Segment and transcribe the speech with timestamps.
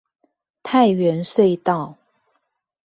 [0.63, 1.95] 泰源隧道